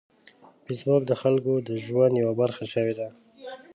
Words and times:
فېسبوک 0.65 1.01
د 1.07 1.13
خلکو 1.21 1.53
د 1.67 1.69
ژوند 1.85 2.13
یوه 2.21 2.33
برخه 2.41 2.63
شوې 2.73 2.93
ده 2.99 3.07